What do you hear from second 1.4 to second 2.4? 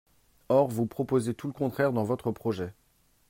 le contraire dans votre